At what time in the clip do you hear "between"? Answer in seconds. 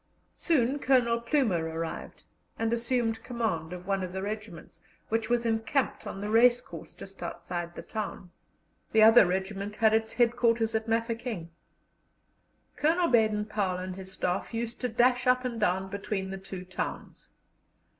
15.87-16.31